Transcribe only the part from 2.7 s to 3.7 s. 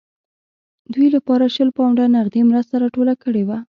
راټوله کړې وه.